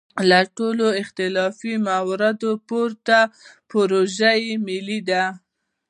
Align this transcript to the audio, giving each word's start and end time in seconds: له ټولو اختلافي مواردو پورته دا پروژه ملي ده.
له 0.29 0.39
ټولو 0.57 0.85
اختلافي 1.01 1.73
مواردو 1.89 2.51
پورته 2.69 3.17
دا 3.25 3.31
پروژه 3.69 4.31
ملي 4.67 4.99
ده. 5.09 5.23